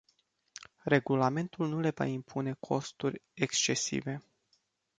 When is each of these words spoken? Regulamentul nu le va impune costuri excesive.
Regulamentul 0.85 1.67
nu 1.67 1.79
le 1.79 1.91
va 1.95 2.05
impune 2.05 2.55
costuri 2.59 3.21
excesive. 3.33 4.21